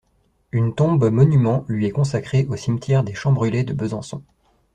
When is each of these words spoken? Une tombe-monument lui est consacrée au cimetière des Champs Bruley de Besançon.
Une 0.51 0.73
tombe-monument 0.73 1.63
lui 1.67 1.85
est 1.85 1.91
consacrée 1.91 2.47
au 2.49 2.55
cimetière 2.55 3.03
des 3.03 3.13
Champs 3.13 3.33
Bruley 3.33 3.63
de 3.63 3.73
Besançon. 3.73 4.23